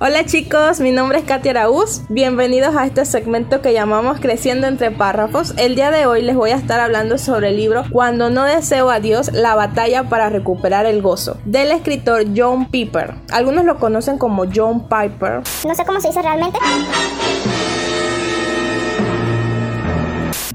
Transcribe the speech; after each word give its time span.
Hola 0.00 0.26
chicos, 0.26 0.80
mi 0.80 0.90
nombre 0.90 1.18
es 1.18 1.24
Katia 1.24 1.52
Araúz. 1.52 2.02
Bienvenidos 2.08 2.74
a 2.74 2.84
este 2.84 3.04
segmento 3.04 3.62
que 3.62 3.72
llamamos 3.72 4.18
Creciendo 4.18 4.66
entre 4.66 4.90
párrafos. 4.90 5.54
El 5.56 5.76
día 5.76 5.92
de 5.92 6.06
hoy 6.06 6.20
les 6.20 6.34
voy 6.34 6.50
a 6.50 6.56
estar 6.56 6.80
hablando 6.80 7.16
sobre 7.16 7.50
el 7.50 7.56
libro 7.56 7.84
Cuando 7.92 8.28
no 8.28 8.42
deseo 8.42 8.90
a 8.90 8.98
Dios, 8.98 9.32
la 9.32 9.54
batalla 9.54 10.08
para 10.08 10.30
recuperar 10.30 10.84
el 10.86 11.00
gozo, 11.00 11.38
del 11.44 11.70
escritor 11.70 12.24
John 12.36 12.66
Piper. 12.66 13.14
Algunos 13.30 13.64
lo 13.64 13.78
conocen 13.78 14.18
como 14.18 14.46
John 14.52 14.88
Piper. 14.88 15.42
No 15.64 15.74
sé 15.76 15.84
cómo 15.86 16.00
se 16.00 16.08
dice 16.08 16.22
realmente. 16.22 16.58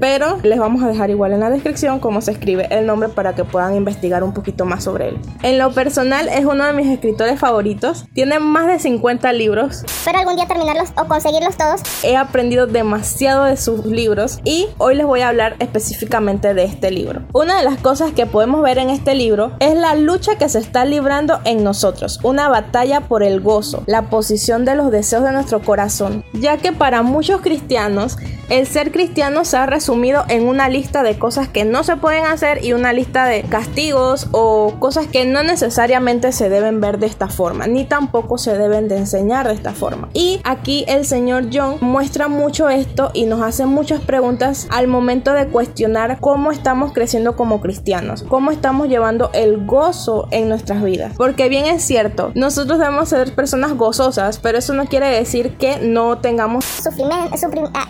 Pero 0.00 0.38
les 0.42 0.58
vamos 0.58 0.82
a 0.82 0.88
dejar 0.88 1.10
igual 1.10 1.32
en 1.32 1.40
la 1.40 1.50
descripción 1.50 2.00
cómo 2.00 2.22
se 2.22 2.32
escribe 2.32 2.66
el 2.70 2.86
nombre 2.86 3.10
para 3.10 3.34
que 3.34 3.44
puedan 3.44 3.76
investigar 3.76 4.24
un 4.24 4.32
poquito 4.32 4.64
más 4.64 4.84
sobre 4.84 5.10
él. 5.10 5.18
En 5.42 5.58
lo 5.58 5.72
personal 5.72 6.28
es 6.28 6.44
uno 6.46 6.64
de 6.64 6.72
mis 6.72 6.88
escritores 6.88 7.38
favoritos, 7.38 8.06
tiene 8.14 8.38
más 8.38 8.66
de 8.66 8.78
50 8.78 9.32
libros. 9.34 9.84
Pero 10.04 10.18
algún 10.18 10.36
día 10.36 10.46
terminarlos 10.46 10.90
o 10.96 11.04
conseguirlos 11.06 11.56
todos. 11.56 11.82
He 12.02 12.16
aprendido 12.16 12.66
demasiado 12.66 13.44
de 13.44 13.56
sus 13.58 13.84
libros 13.84 14.40
y 14.44 14.66
hoy 14.78 14.96
les 14.96 15.06
voy 15.06 15.20
a 15.20 15.28
hablar 15.28 15.56
específicamente 15.58 16.54
de 16.54 16.64
este 16.64 16.90
libro. 16.90 17.22
Una 17.34 17.58
de 17.58 17.64
las 17.64 17.78
cosas 17.78 18.12
que 18.12 18.24
podemos 18.24 18.62
ver 18.62 18.78
en 18.78 18.88
este 18.88 19.14
libro 19.14 19.52
es 19.60 19.74
la 19.74 19.94
lucha 19.94 20.36
que 20.36 20.48
se 20.48 20.58
está 20.58 20.84
librando 20.86 21.40
en 21.44 21.62
nosotros, 21.62 22.20
una 22.22 22.48
batalla 22.48 23.02
por 23.02 23.22
el 23.22 23.40
gozo, 23.40 23.82
la 23.86 24.08
posición 24.08 24.64
de 24.64 24.74
los 24.74 24.90
deseos 24.90 25.24
de 25.24 25.32
nuestro 25.32 25.60
corazón, 25.60 26.24
ya 26.32 26.56
que 26.56 26.72
para 26.72 27.02
muchos 27.02 27.42
cristianos 27.42 28.16
el 28.48 28.66
ser 28.66 28.90
cristiano 28.90 29.44
se 29.44 29.58
ha 29.58 29.66
resumido 29.90 30.22
en 30.28 30.46
una 30.46 30.68
lista 30.68 31.02
de 31.02 31.18
cosas 31.18 31.48
que 31.48 31.64
no 31.64 31.82
se 31.82 31.96
pueden 31.96 32.24
hacer 32.24 32.64
y 32.64 32.74
una 32.74 32.92
lista 32.92 33.24
de 33.24 33.42
castigos 33.42 34.28
o 34.30 34.74
cosas 34.78 35.08
que 35.08 35.24
no 35.24 35.42
necesariamente 35.42 36.30
se 36.30 36.48
deben 36.48 36.80
ver 36.80 37.00
de 37.00 37.08
esta 37.08 37.26
forma, 37.26 37.66
ni 37.66 37.84
tampoco 37.84 38.38
se 38.38 38.56
deben 38.56 38.86
de 38.86 38.98
enseñar 38.98 39.48
de 39.48 39.54
esta 39.54 39.72
forma. 39.72 40.08
Y 40.12 40.40
aquí 40.44 40.84
el 40.86 41.04
señor 41.04 41.46
John 41.52 41.78
muestra 41.80 42.28
mucho 42.28 42.68
esto 42.68 43.10
y 43.14 43.26
nos 43.26 43.42
hace 43.42 43.66
muchas 43.66 44.00
preguntas 44.00 44.68
al 44.70 44.86
momento 44.86 45.32
de 45.32 45.48
cuestionar 45.48 46.18
cómo 46.20 46.52
estamos 46.52 46.92
creciendo 46.92 47.34
como 47.34 47.60
cristianos, 47.60 48.22
cómo 48.22 48.52
estamos 48.52 48.86
llevando 48.86 49.30
el 49.32 49.66
gozo 49.66 50.28
en 50.30 50.48
nuestras 50.48 50.84
vidas. 50.84 51.14
Porque 51.16 51.48
bien 51.48 51.66
es 51.66 51.82
cierto, 51.82 52.30
nosotros 52.36 52.78
debemos 52.78 53.08
ser 53.08 53.34
personas 53.34 53.72
gozosas, 53.72 54.38
pero 54.38 54.56
eso 54.56 54.72
no 54.72 54.86
quiere 54.86 55.08
decir 55.08 55.56
que 55.56 55.78
no 55.80 56.18
tengamos 56.18 56.64
sufrimiento. 56.64 57.34
Ah. 57.74 57.88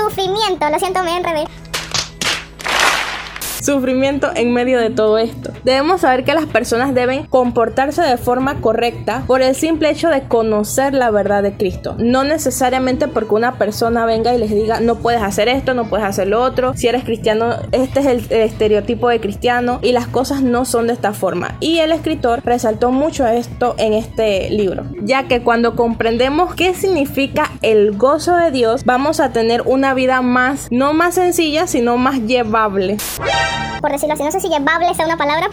Sufrimiento, 0.00 0.66
lo 0.70 0.78
siento, 0.78 1.02
me 1.02 1.14
enredé 1.14 1.44
sufrimiento 3.62 4.30
en 4.34 4.52
medio 4.52 4.80
de 4.80 4.90
todo 4.90 5.18
esto. 5.18 5.52
Debemos 5.64 6.02
saber 6.02 6.24
que 6.24 6.34
las 6.34 6.46
personas 6.46 6.94
deben 6.94 7.26
comportarse 7.26 8.02
de 8.02 8.16
forma 8.16 8.60
correcta 8.60 9.24
por 9.26 9.42
el 9.42 9.54
simple 9.54 9.90
hecho 9.90 10.08
de 10.08 10.22
conocer 10.22 10.94
la 10.94 11.10
verdad 11.10 11.42
de 11.42 11.52
Cristo. 11.56 11.94
No 11.98 12.24
necesariamente 12.24 13.08
porque 13.08 13.34
una 13.34 13.56
persona 13.56 14.04
venga 14.06 14.34
y 14.34 14.38
les 14.38 14.50
diga 14.50 14.80
no 14.80 14.96
puedes 14.96 15.22
hacer 15.22 15.48
esto, 15.48 15.74
no 15.74 15.88
puedes 15.88 16.06
hacer 16.06 16.28
lo 16.28 16.42
otro. 16.42 16.74
Si 16.74 16.88
eres 16.88 17.04
cristiano, 17.04 17.56
este 17.72 18.00
es 18.00 18.06
el, 18.06 18.26
estereotipo 18.30 19.08
de 19.08 19.20
cristiano 19.20 19.78
y 19.82 19.92
las 19.92 20.06
cosas 20.06 20.42
no 20.42 20.64
son 20.64 20.86
de 20.86 20.92
esta 20.92 21.12
forma. 21.12 21.56
Y 21.60 21.78
el 21.78 21.92
escritor 21.92 22.40
resaltó 22.44 22.90
mucho 22.90 23.26
esto 23.26 23.74
en 23.78 23.92
este 23.92 24.50
libro, 24.50 24.84
ya 25.02 25.28
que 25.28 25.42
cuando 25.42 25.76
comprendemos 25.76 26.54
qué 26.54 26.74
significa 26.74 27.50
el 27.62 27.96
gozo 27.96 28.36
de 28.36 28.50
Dios, 28.50 28.84
vamos 28.84 29.20
a 29.20 29.32
tener 29.32 29.62
una 29.66 29.94
vida 29.94 30.22
más, 30.22 30.68
no 30.70 30.92
más 30.92 31.14
sencilla, 31.14 31.66
sino 31.66 31.96
más 31.96 32.20
llevable 32.22 32.96
por 33.80 33.92
decirlo 33.92 34.14
así. 34.14 34.22
No 34.22 34.32
sé 34.32 34.40
si 34.40 34.48
llevable 34.48 34.94
sea 34.94 35.06
una 35.06 35.16
palabra. 35.16 35.48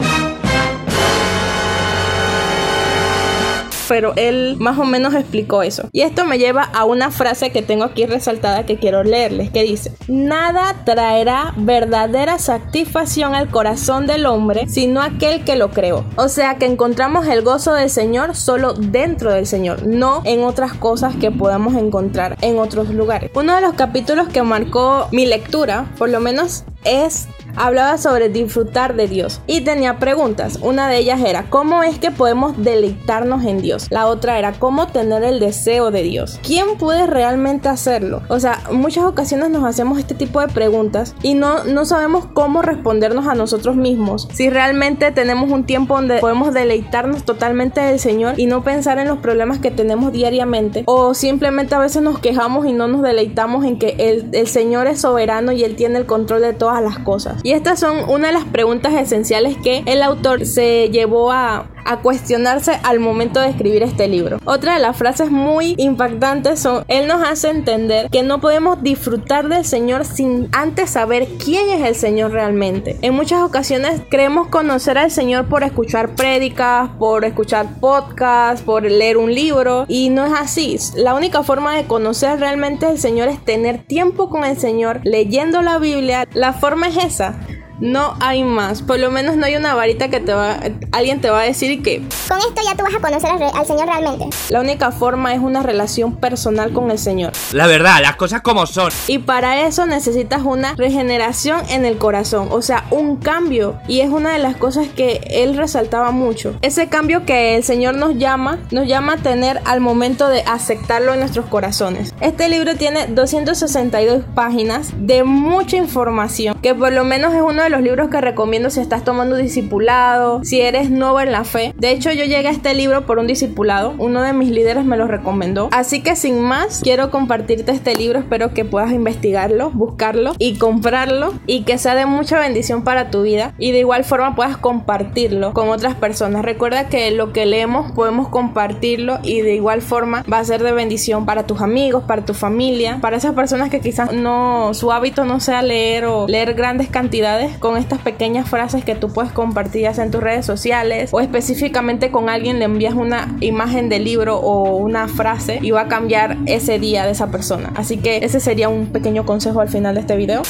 pero 3.87 4.13
él 4.15 4.57
más 4.59 4.77
o 4.77 4.85
menos 4.85 5.13
explicó 5.13 5.63
eso. 5.63 5.89
Y 5.91 6.01
esto 6.01 6.25
me 6.25 6.37
lleva 6.37 6.63
a 6.63 6.85
una 6.85 7.11
frase 7.11 7.51
que 7.51 7.61
tengo 7.61 7.83
aquí 7.83 8.05
resaltada 8.05 8.65
que 8.65 8.77
quiero 8.77 9.03
leerles, 9.03 9.49
que 9.49 9.63
dice, 9.63 9.93
nada 10.07 10.83
traerá 10.85 11.53
verdadera 11.57 12.37
satisfacción 12.37 13.35
al 13.35 13.49
corazón 13.49 14.07
del 14.07 14.25
hombre 14.25 14.65
sino 14.67 15.01
aquel 15.01 15.43
que 15.43 15.55
lo 15.55 15.71
creó. 15.71 16.05
O 16.15 16.27
sea 16.27 16.55
que 16.55 16.65
encontramos 16.65 17.27
el 17.27 17.41
gozo 17.41 17.73
del 17.73 17.89
Señor 17.89 18.35
solo 18.35 18.73
dentro 18.73 19.31
del 19.31 19.47
Señor, 19.47 19.85
no 19.85 20.21
en 20.25 20.43
otras 20.43 20.73
cosas 20.73 21.15
que 21.15 21.31
podamos 21.31 21.75
encontrar 21.75 22.37
en 22.41 22.59
otros 22.59 22.89
lugares. 22.89 23.31
Uno 23.33 23.55
de 23.55 23.61
los 23.61 23.73
capítulos 23.73 24.27
que 24.27 24.43
marcó 24.43 25.07
mi 25.11 25.25
lectura, 25.25 25.91
por 25.97 26.09
lo 26.09 26.19
menos, 26.19 26.65
es 26.83 27.27
hablaba 27.57 27.97
sobre 27.97 28.29
disfrutar 28.29 28.95
de 28.95 29.07
Dios 29.07 29.41
y 29.47 29.61
tenía 29.61 29.99
preguntas. 29.99 30.59
Una 30.61 30.87
de 30.87 30.97
ellas 30.97 31.21
era, 31.21 31.49
¿cómo 31.49 31.83
es 31.83 31.99
que 31.99 32.11
podemos 32.11 32.57
deleitarnos 32.63 33.43
en 33.43 33.61
Dios? 33.61 33.87
La 33.89 34.07
otra 34.07 34.39
era, 34.39 34.53
¿cómo 34.53 34.87
tener 34.87 35.23
el 35.23 35.39
deseo 35.39 35.91
de 35.91 36.03
Dios? 36.03 36.39
¿Quién 36.43 36.77
puede 36.77 37.07
realmente 37.07 37.69
hacerlo? 37.69 38.21
O 38.29 38.39
sea, 38.39 38.61
muchas 38.71 39.05
ocasiones 39.05 39.49
nos 39.49 39.63
hacemos 39.63 39.99
este 39.99 40.15
tipo 40.15 40.39
de 40.39 40.47
preguntas 40.47 41.15
y 41.23 41.33
no, 41.33 41.63
no 41.63 41.85
sabemos 41.85 42.25
cómo 42.33 42.61
respondernos 42.61 43.27
a 43.27 43.35
nosotros 43.35 43.75
mismos. 43.75 44.27
Si 44.33 44.49
realmente 44.49 45.11
tenemos 45.11 45.49
un 45.51 45.65
tiempo 45.65 45.95
donde 45.95 46.19
podemos 46.19 46.53
deleitarnos 46.53 47.23
totalmente 47.23 47.81
del 47.81 47.99
Señor 47.99 48.39
y 48.39 48.45
no 48.45 48.63
pensar 48.63 48.99
en 48.99 49.07
los 49.07 49.17
problemas 49.19 49.59
que 49.59 49.71
tenemos 49.71 50.11
diariamente 50.11 50.83
o 50.85 51.13
simplemente 51.13 51.75
a 51.75 51.79
veces 51.79 52.01
nos 52.01 52.19
quejamos 52.19 52.65
y 52.67 52.73
no 52.73 52.87
nos 52.87 53.01
deleitamos 53.01 53.65
en 53.65 53.79
que 53.79 53.95
el, 53.97 54.29
el 54.33 54.47
Señor 54.47 54.87
es 54.87 55.01
soberano 55.01 55.51
y 55.51 55.63
Él 55.63 55.75
tiene 55.75 55.97
el 55.97 56.05
control 56.05 56.41
de 56.41 56.53
todas 56.53 56.83
las 56.83 56.99
cosas. 56.99 57.41
Y 57.47 57.53
estas 57.53 57.79
son 57.79 58.09
una 58.09 58.27
de 58.27 58.33
las 58.33 58.43
preguntas 58.43 58.93
esenciales 58.93 59.55
que 59.55 59.81
el 59.85 60.03
autor 60.03 60.45
se 60.45 60.89
llevó 60.89 61.31
a, 61.31 61.69
a 61.87 61.97
cuestionarse 61.97 62.79
al 62.83 62.99
momento 62.99 63.39
de 63.39 63.49
escribir 63.49 63.83
este 63.83 64.07
libro. 64.07 64.39
Otra 64.45 64.75
de 64.75 64.79
las 64.79 64.95
frases 64.95 65.31
muy 65.31 65.75
impactantes 65.77 66.59
son, 66.59 66.83
Él 66.87 67.07
nos 67.07 67.27
hace 67.27 67.49
entender 67.49 68.09
que 68.09 68.23
no 68.23 68.39
podemos 68.39 68.83
disfrutar 68.83 69.47
del 69.47 69.65
Señor 69.65 70.05
sin 70.05 70.49
antes 70.51 70.91
saber 70.91 71.27
quién 71.43 71.69
es 71.69 71.87
el 71.87 71.95
Señor 71.95 72.31
realmente. 72.31 72.97
En 73.01 73.13
muchas 73.13 73.41
ocasiones 73.41 74.01
creemos 74.09 74.47
conocer 74.47 74.97
al 74.97 75.11
Señor 75.11 75.47
por 75.47 75.63
escuchar 75.63 76.15
prédicas, 76.15 76.89
por 76.99 77.25
escuchar 77.25 77.79
podcasts, 77.79 78.61
por 78.61 78.83
leer 78.83 79.17
un 79.17 79.33
libro 79.33 79.85
y 79.87 80.09
no 80.09 80.25
es 80.25 80.33
así. 80.33 80.77
La 80.95 81.15
única 81.15 81.43
forma 81.43 81.75
de 81.75 81.85
conocer 81.85 82.39
realmente 82.39 82.85
al 82.85 82.97
Señor 82.97 83.29
es 83.29 83.43
tener 83.43 83.83
tiempo 83.83 84.29
con 84.29 84.43
el 84.43 84.57
Señor, 84.57 84.99
leyendo 85.03 85.61
la 85.61 85.77
Biblia. 85.77 86.27
La 86.33 86.53
forma 86.53 86.87
es 86.89 86.97
esa. 86.97 87.39
No 87.79 88.15
hay 88.19 88.43
más. 88.43 88.81
Por 88.81 88.99
lo 88.99 89.11
menos 89.11 89.35
no 89.35 89.45
hay 89.45 89.55
una 89.55 89.75
varita 89.75 90.09
que 90.09 90.19
te 90.19 90.33
va, 90.33 90.59
alguien 90.91 91.21
te 91.21 91.29
va 91.29 91.41
a 91.41 91.43
decir 91.43 91.81
que 91.83 92.01
con 92.27 92.39
esto 92.39 92.61
ya 92.65 92.75
tú 92.75 92.83
vas 92.83 92.95
a 92.95 92.99
conocer 92.99 93.29
al, 93.31 93.65
Señor 93.65 93.85
realmente. 93.85 94.29
La 94.49 94.61
única 94.61 94.91
forma 94.91 95.33
es 95.33 95.39
una 95.39 95.61
relación 95.61 96.15
personal 96.15 96.73
con 96.73 96.91
el 96.91 96.97
Señor. 96.97 97.33
La 97.51 97.67
verdad, 97.67 98.01
las 98.01 98.15
cosas 98.15 98.41
como 98.41 98.65
son. 98.65 98.91
Y 99.07 99.19
para 99.19 99.67
eso 99.67 99.85
necesitas 99.85 100.41
una 100.43 100.73
regeneración 100.75 101.61
en 101.69 101.85
el 101.85 101.97
corazón, 101.97 102.49
o 102.51 102.61
sea, 102.61 102.85
un 102.91 103.17
cambio. 103.17 103.79
Y 103.87 104.01
es 104.01 104.09
una 104.09 104.33
de 104.33 104.39
las 104.39 104.55
cosas 104.55 104.87
que 104.87 105.21
él 105.29 105.55
resaltaba 105.55 106.11
mucho. 106.11 106.55
Ese 106.61 106.87
cambio 106.87 107.25
que 107.25 107.55
el 107.55 107.63
Señor 107.63 107.95
nos 107.95 108.15
llama, 108.15 108.59
nos 108.71 108.87
llama 108.87 109.13
a 109.13 109.17
tener 109.17 109.61
al 109.65 109.81
momento 109.81 110.27
de 110.29 110.41
aceptarlo 110.41 111.13
en 111.13 111.19
nuestros 111.19 111.45
corazones. 111.45 112.13
Este 112.21 112.49
libro 112.49 112.75
tiene 112.75 113.07
262 113.07 114.23
páginas 114.35 114.89
de 114.97 115.23
mucha 115.23 115.77
información, 115.77 116.57
que 116.61 116.73
por 116.73 116.91
lo 116.91 117.03
menos 117.03 117.33
es 117.33 117.41
uno 117.41 117.66
los 117.69 117.81
libros 117.81 118.09
que 118.09 118.21
recomiendo 118.21 118.69
si 118.69 118.79
estás 118.79 119.03
tomando 119.03 119.35
discipulado, 119.35 120.43
si 120.43 120.61
eres 120.61 120.89
nuevo 120.89 121.19
en 121.19 121.31
la 121.31 121.43
fe. 121.43 121.73
De 121.77 121.91
hecho, 121.91 122.11
yo 122.11 122.25
llegué 122.25 122.47
a 122.47 122.51
este 122.51 122.73
libro 122.73 123.05
por 123.05 123.19
un 123.19 123.27
discipulado, 123.27 123.93
uno 123.97 124.21
de 124.21 124.33
mis 124.33 124.49
líderes 124.49 124.85
me 124.85 124.97
lo 124.97 125.07
recomendó. 125.07 125.69
Así 125.71 126.01
que 126.01 126.15
sin 126.15 126.41
más, 126.41 126.81
quiero 126.83 127.11
compartirte 127.11 127.71
este 127.71 127.95
libro, 127.95 128.19
espero 128.19 128.53
que 128.53 128.65
puedas 128.65 128.91
investigarlo, 128.91 129.71
buscarlo 129.71 130.33
y 130.39 130.57
comprarlo 130.57 131.33
y 131.45 131.63
que 131.63 131.77
sea 131.77 131.95
de 131.95 132.05
mucha 132.05 132.39
bendición 132.39 132.83
para 132.83 133.09
tu 133.09 133.23
vida 133.23 133.53
y 133.57 133.71
de 133.71 133.79
igual 133.79 134.03
forma 134.03 134.35
puedas 134.35 134.57
compartirlo 134.57 135.53
con 135.53 135.69
otras 135.69 135.95
personas. 135.95 136.43
Recuerda 136.43 136.89
que 136.89 137.11
lo 137.11 137.33
que 137.33 137.45
leemos 137.45 137.91
podemos 137.91 138.29
compartirlo 138.29 139.19
y 139.23 139.41
de 139.41 139.55
igual 139.55 139.81
forma 139.81 140.23
va 140.31 140.39
a 140.39 140.43
ser 140.43 140.63
de 140.63 140.71
bendición 140.71 141.25
para 141.25 141.45
tus 141.45 141.61
amigos, 141.61 142.03
para 142.03 142.25
tu 142.25 142.33
familia, 142.33 142.99
para 143.01 143.17
esas 143.17 143.33
personas 143.33 143.69
que 143.69 143.79
quizás 143.79 144.13
no 144.13 144.73
su 144.73 144.91
hábito 144.91 145.25
no 145.25 145.39
sea 145.39 145.61
leer 145.61 146.05
o 146.05 146.27
leer 146.27 146.53
grandes 146.53 146.89
cantidades 146.89 147.56
con 147.59 147.77
estas 147.77 147.99
pequeñas 147.99 148.49
frases 148.49 148.83
que 148.83 148.95
tú 148.95 149.11
puedes 149.11 149.31
compartir 149.31 149.81
ya 149.83 149.93
sea 149.93 150.03
en 150.03 150.11
tus 150.11 150.21
redes 150.21 150.45
sociales 150.45 151.09
o 151.11 151.19
específicamente 151.19 152.11
con 152.11 152.29
alguien 152.29 152.59
le 152.59 152.65
envías 152.65 152.93
una 152.93 153.35
imagen 153.41 153.89
del 153.89 154.03
libro 154.03 154.37
o 154.37 154.75
una 154.77 155.07
frase 155.07 155.59
y 155.61 155.71
va 155.71 155.81
a 155.81 155.87
cambiar 155.87 156.37
ese 156.45 156.79
día 156.79 157.05
de 157.05 157.11
esa 157.11 157.27
persona. 157.27 157.71
Así 157.75 157.97
que 157.97 158.17
ese 158.17 158.39
sería 158.39 158.69
un 158.69 158.87
pequeño 158.87 159.25
consejo 159.25 159.61
al 159.61 159.69
final 159.69 159.95
de 159.95 160.01
este 160.01 160.15
video. 160.15 160.41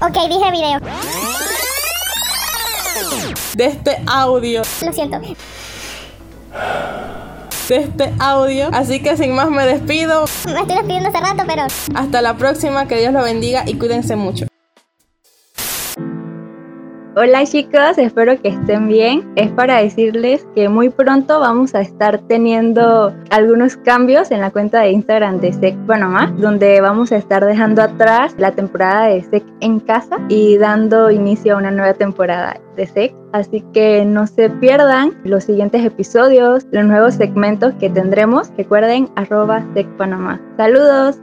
Ok, 0.00 0.28
dije 0.28 0.50
video. 0.50 0.80
De 3.54 3.64
este 3.64 3.96
audio. 4.06 4.62
Lo 4.84 4.92
siento. 4.92 5.18
De 7.68 7.76
este 7.76 8.12
audio. 8.18 8.68
Así 8.72 9.00
que 9.00 9.16
sin 9.16 9.34
más 9.34 9.50
me 9.50 9.66
despido. 9.66 10.26
Me 10.46 10.60
estoy 10.60 10.76
despidiendo 10.76 11.08
hace 11.08 11.20
rato, 11.20 11.42
pero... 11.46 11.62
Hasta 11.94 12.22
la 12.22 12.36
próxima, 12.36 12.86
que 12.86 12.98
Dios 12.98 13.12
lo 13.12 13.22
bendiga 13.22 13.64
y 13.66 13.74
cuídense 13.74 14.14
mucho. 14.16 14.46
Hola 17.18 17.46
chicos, 17.46 17.96
espero 17.96 18.38
que 18.42 18.48
estén 18.48 18.88
bien. 18.88 19.26
Es 19.36 19.50
para 19.52 19.80
decirles 19.80 20.46
que 20.54 20.68
muy 20.68 20.90
pronto 20.90 21.40
vamos 21.40 21.74
a 21.74 21.80
estar 21.80 22.18
teniendo 22.28 23.10
algunos 23.30 23.78
cambios 23.78 24.30
en 24.30 24.42
la 24.42 24.50
cuenta 24.50 24.82
de 24.82 24.90
Instagram 24.90 25.40
de 25.40 25.54
SEC 25.54 25.78
Panamá, 25.86 26.34
donde 26.36 26.78
vamos 26.82 27.12
a 27.12 27.16
estar 27.16 27.42
dejando 27.42 27.80
atrás 27.80 28.34
la 28.36 28.52
temporada 28.52 29.06
de 29.06 29.22
SEC 29.22 29.42
en 29.60 29.80
casa 29.80 30.18
y 30.28 30.58
dando 30.58 31.10
inicio 31.10 31.54
a 31.54 31.56
una 31.56 31.70
nueva 31.70 31.94
temporada 31.94 32.60
de 32.76 32.86
SEC. 32.86 33.14
Así 33.32 33.64
que 33.72 34.04
no 34.04 34.26
se 34.26 34.50
pierdan 34.50 35.16
los 35.24 35.44
siguientes 35.44 35.86
episodios, 35.86 36.66
los 36.70 36.84
nuevos 36.84 37.14
segmentos 37.14 37.72
que 37.80 37.88
tendremos. 37.88 38.52
Recuerden 38.58 39.08
arroba 39.16 39.64
SEC 39.72 39.88
Panamá. 39.96 40.38
Saludos. 40.58 41.18